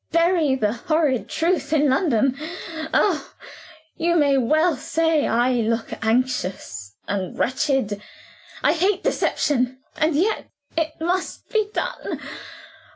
[0.09, 2.35] Bury the horrid truth in London.
[2.91, 3.35] Ah,
[3.95, 8.01] you may well say I look anxious and wretched.
[8.63, 12.19] I hate deception and yet, it must be done.